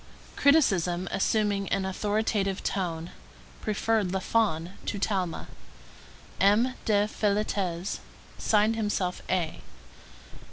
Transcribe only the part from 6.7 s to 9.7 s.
de Féletez signed himself A.